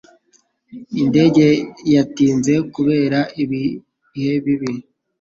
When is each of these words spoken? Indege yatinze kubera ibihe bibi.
Indege 1.01 1.45
yatinze 1.95 2.53
kubera 2.73 3.19
ibihe 3.43 4.33
bibi. 4.43 4.71